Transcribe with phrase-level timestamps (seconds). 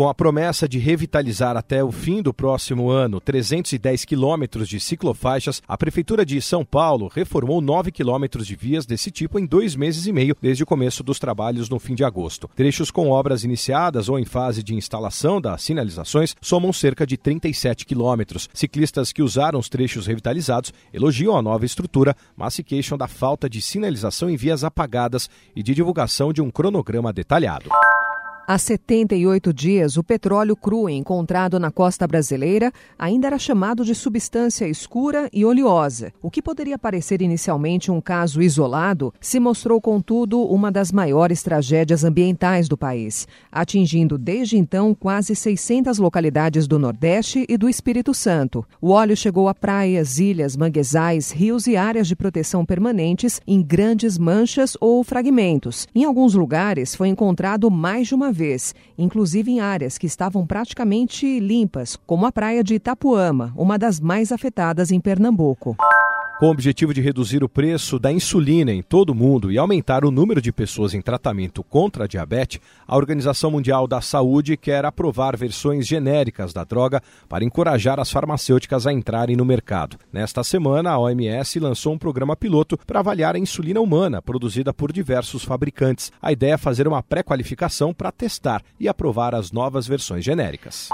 [0.00, 5.60] Com a promessa de revitalizar até o fim do próximo ano 310 quilômetros de ciclofaixas,
[5.68, 10.06] a Prefeitura de São Paulo reformou 9 quilômetros de vias desse tipo em dois meses
[10.06, 12.48] e meio, desde o começo dos trabalhos no fim de agosto.
[12.56, 17.84] Trechos com obras iniciadas ou em fase de instalação das sinalizações somam cerca de 37
[17.84, 18.48] quilômetros.
[18.54, 23.50] Ciclistas que usaram os trechos revitalizados elogiam a nova estrutura, mas se queixam da falta
[23.50, 27.68] de sinalização em vias apagadas e de divulgação de um cronograma detalhado.
[28.52, 34.66] Há 78 dias, o petróleo cru encontrado na costa brasileira ainda era chamado de substância
[34.66, 36.12] escura e oleosa.
[36.20, 42.02] O que poderia parecer inicialmente um caso isolado se mostrou, contudo, uma das maiores tragédias
[42.02, 48.66] ambientais do país, atingindo desde então quase 600 localidades do Nordeste e do Espírito Santo.
[48.80, 54.18] O óleo chegou a praias, ilhas, manguezais, rios e áreas de proteção permanentes em grandes
[54.18, 55.86] manchas ou fragmentos.
[55.94, 60.46] Em alguns lugares foi encontrado mais de uma vez vez, inclusive em áreas que estavam
[60.46, 65.76] praticamente limpas, como a praia de Itapuama, uma das mais afetadas em Pernambuco.
[66.40, 70.06] Com o objetivo de reduzir o preço da insulina em todo o mundo e aumentar
[70.06, 74.86] o número de pessoas em tratamento contra a diabetes, a Organização Mundial da Saúde quer
[74.86, 79.98] aprovar versões genéricas da droga para encorajar as farmacêuticas a entrarem no mercado.
[80.10, 84.94] Nesta semana, a OMS lançou um programa piloto para avaliar a insulina humana produzida por
[84.94, 86.10] diversos fabricantes.
[86.22, 90.88] A ideia é fazer uma pré-qualificação para testar e aprovar as novas versões genéricas.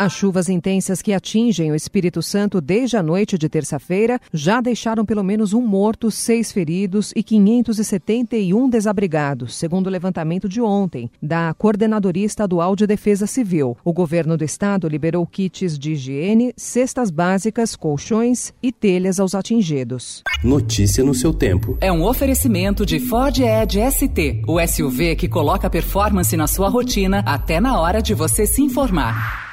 [0.00, 5.04] As chuvas intensas que atingem o Espírito Santo desde a noite de terça-feira já deixaram
[5.04, 11.52] pelo menos um morto, seis feridos e 571 desabrigados, segundo o levantamento de ontem da
[11.52, 13.76] Coordenadoria Estadual de Defesa Civil.
[13.84, 20.22] O governo do estado liberou kits de higiene, cestas básicas, colchões e telhas aos atingidos.
[20.44, 21.76] Notícia no seu tempo.
[21.80, 27.18] É um oferecimento de Ford Edge ST, o SUV que coloca performance na sua rotina
[27.26, 29.47] até na hora de você se informar.